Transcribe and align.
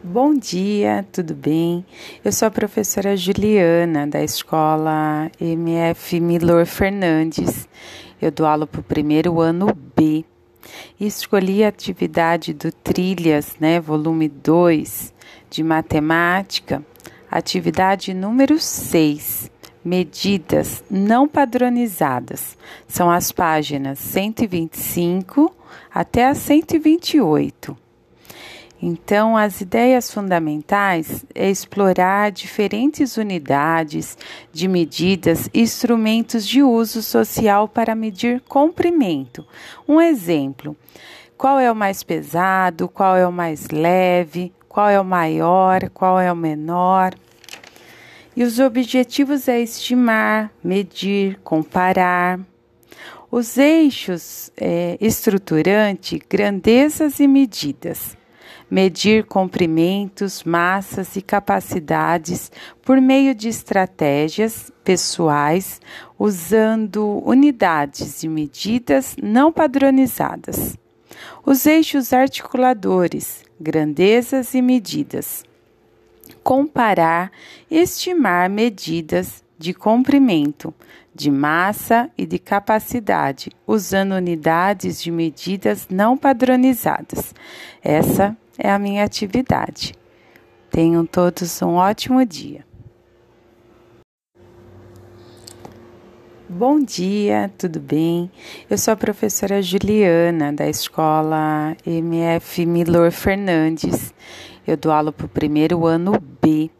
Bom 0.00 0.32
dia, 0.32 1.04
tudo 1.10 1.34
bem? 1.34 1.84
Eu 2.24 2.30
sou 2.30 2.46
a 2.46 2.52
professora 2.52 3.16
Juliana 3.16 4.06
da 4.06 4.22
escola 4.22 5.28
MF 5.40 6.20
Milor 6.20 6.66
Fernandes. 6.66 7.68
Eu 8.22 8.30
dou 8.30 8.46
aula 8.46 8.64
para 8.64 8.80
o 8.80 8.84
primeiro 8.84 9.40
ano 9.40 9.66
B 9.96 10.24
e 11.00 11.04
escolhi 11.04 11.64
a 11.64 11.68
atividade 11.68 12.54
do 12.54 12.70
Trilhas, 12.70 13.56
né, 13.58 13.80
volume 13.80 14.28
2 14.28 15.12
de 15.50 15.64
matemática, 15.64 16.80
atividade 17.28 18.14
número 18.14 18.56
6. 18.60 19.50
Medidas 19.84 20.84
não 20.88 21.26
padronizadas. 21.26 22.56
São 22.86 23.10
as 23.10 23.32
páginas 23.32 23.98
125 23.98 25.52
até 25.92 26.24
a 26.28 26.36
128. 26.36 27.87
Então, 28.80 29.36
as 29.36 29.60
ideias 29.60 30.08
fundamentais 30.08 31.26
é 31.34 31.50
explorar 31.50 32.30
diferentes 32.30 33.16
unidades 33.16 34.16
de 34.52 34.68
medidas 34.68 35.50
e 35.52 35.62
instrumentos 35.62 36.46
de 36.46 36.62
uso 36.62 37.02
social 37.02 37.66
para 37.66 37.96
medir 37.96 38.40
comprimento. 38.42 39.44
Um 39.86 40.00
exemplo: 40.00 40.76
qual 41.36 41.58
é 41.58 41.70
o 41.70 41.74
mais 41.74 42.04
pesado, 42.04 42.88
qual 42.88 43.16
é 43.16 43.26
o 43.26 43.32
mais 43.32 43.66
leve, 43.68 44.52
qual 44.68 44.88
é 44.88 45.00
o 45.00 45.04
maior, 45.04 45.90
qual 45.90 46.20
é 46.20 46.30
o 46.30 46.36
menor. 46.36 47.14
E 48.36 48.44
os 48.44 48.60
objetivos 48.60 49.48
é 49.48 49.60
estimar, 49.60 50.52
medir, 50.62 51.40
comparar. 51.42 52.38
Os 53.28 53.58
eixos 53.58 54.52
é, 54.56 54.96
estruturante, 55.00 56.22
grandezas 56.30 57.18
e 57.18 57.26
medidas 57.26 58.16
medir 58.70 59.24
comprimentos, 59.24 60.44
massas 60.44 61.16
e 61.16 61.22
capacidades 61.22 62.50
por 62.82 63.00
meio 63.00 63.34
de 63.34 63.48
estratégias 63.48 64.72
pessoais 64.84 65.80
usando 66.18 67.22
unidades 67.24 68.22
e 68.22 68.28
medidas 68.28 69.16
não 69.22 69.52
padronizadas. 69.52 70.76
Os 71.44 71.66
eixos 71.66 72.12
articuladores, 72.12 73.42
grandezas 73.60 74.54
e 74.54 74.62
medidas. 74.62 75.44
Comparar 76.42 77.30
estimar 77.70 78.48
medidas 78.48 79.42
de 79.58 79.74
comprimento, 79.74 80.72
de 81.12 81.30
massa 81.30 82.08
e 82.16 82.24
de 82.24 82.38
capacidade, 82.38 83.50
usando 83.66 84.12
unidades 84.12 85.02
de 85.02 85.10
medidas 85.10 85.88
não 85.90 86.16
padronizadas. 86.16 87.34
Essa 87.82 88.36
é 88.56 88.70
a 88.70 88.78
minha 88.78 89.04
atividade. 89.04 89.94
Tenham 90.70 91.04
todos 91.04 91.60
um 91.60 91.74
ótimo 91.74 92.24
dia. 92.24 92.64
Bom 96.48 96.80
dia, 96.80 97.50
tudo 97.58 97.78
bem? 97.78 98.30
Eu 98.70 98.78
sou 98.78 98.94
a 98.94 98.96
professora 98.96 99.60
Juliana 99.60 100.52
da 100.52 100.66
escola 100.66 101.76
MF 101.84 102.64
Milor 102.64 103.10
Fernandes. 103.10 104.14
Eu 104.66 104.76
dou 104.76 104.92
aula 104.92 105.12
para 105.12 105.26
o 105.26 105.28
primeiro 105.28 105.84
ano 105.84 106.12
B 106.40 106.70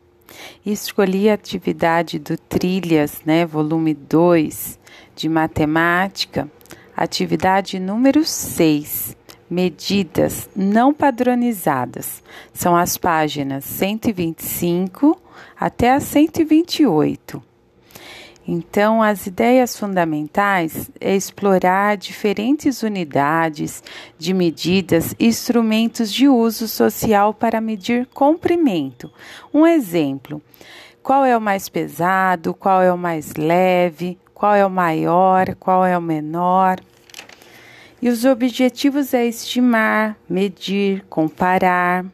e 0.64 0.72
escolhi 0.72 1.28
a 1.28 1.34
atividade 1.34 2.18
do 2.18 2.36
Trilhas, 2.36 3.20
né, 3.24 3.44
volume 3.46 3.94
2 3.94 4.78
de 5.14 5.28
matemática, 5.28 6.48
atividade 6.96 7.78
número 7.78 8.24
6 8.24 9.16
medidas 9.50 10.48
não 10.54 10.92
padronizadas. 10.92 12.22
São 12.52 12.76
as 12.76 12.98
páginas 12.98 13.64
125 13.64 15.20
até 15.58 15.92
a 15.92 16.00
128. 16.00 17.42
Então, 18.50 19.02
as 19.02 19.26
ideias 19.26 19.76
fundamentais 19.76 20.90
é 20.98 21.14
explorar 21.14 21.98
diferentes 21.98 22.82
unidades 22.82 23.82
de 24.16 24.32
medidas 24.32 25.14
e 25.18 25.26
instrumentos 25.26 26.10
de 26.10 26.30
uso 26.30 26.66
social 26.66 27.34
para 27.34 27.60
medir 27.60 28.06
comprimento. 28.06 29.12
Um 29.52 29.66
exemplo: 29.66 30.40
qual 31.02 31.26
é 31.26 31.36
o 31.36 31.40
mais 31.42 31.68
pesado, 31.68 32.54
qual 32.54 32.80
é 32.80 32.90
o 32.90 32.96
mais 32.96 33.34
leve, 33.34 34.18
qual 34.32 34.54
é 34.54 34.64
o 34.64 34.70
maior, 34.70 35.54
qual 35.56 35.84
é 35.84 35.98
o 35.98 36.00
menor. 36.00 36.80
E 38.00 38.08
os 38.08 38.24
objetivos 38.24 39.12
é 39.12 39.26
estimar, 39.26 40.16
medir, 40.26 41.04
comparar. 41.10 42.06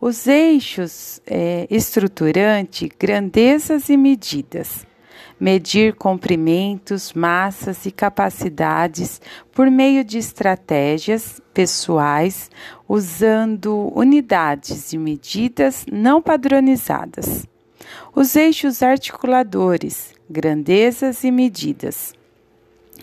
Os 0.00 0.26
eixos 0.26 1.20
é, 1.26 1.66
estruturante, 1.68 2.90
grandezas 2.98 3.90
e 3.90 3.98
medidas. 3.98 4.90
Medir 5.38 5.94
comprimentos, 5.94 7.12
massas 7.12 7.84
e 7.86 7.90
capacidades 7.90 9.20
por 9.52 9.70
meio 9.70 10.04
de 10.04 10.18
estratégias 10.18 11.40
pessoais, 11.52 12.50
usando 12.88 13.92
unidades 13.94 14.92
e 14.92 14.98
medidas 14.98 15.84
não 15.90 16.22
padronizadas. 16.22 17.46
Os 18.14 18.36
eixos 18.36 18.82
articuladores, 18.82 20.14
grandezas 20.30 21.24
e 21.24 21.30
medidas 21.30 22.14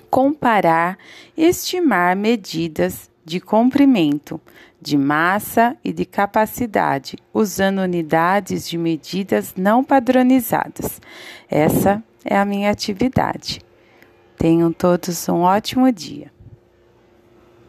comparar 0.10 0.98
estimar 1.38 2.16
medidas 2.16 3.09
de 3.30 3.40
comprimento, 3.40 4.42
de 4.82 4.98
massa 4.98 5.78
e 5.84 5.94
de 5.94 6.04
capacidade, 6.04 7.16
usando 7.32 7.78
unidades 7.78 8.68
de 8.68 8.76
medidas 8.76 9.54
não 9.56 9.84
padronizadas. 9.84 11.00
Essa 11.48 12.04
é 12.26 12.36
a 12.36 12.44
minha 12.44 12.72
atividade. 12.72 13.62
Tenham 14.36 14.74
todos 14.74 15.30
um 15.30 15.42
ótimo 15.42 15.92
dia. 15.92 16.32